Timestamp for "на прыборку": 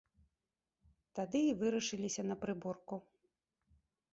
2.31-2.95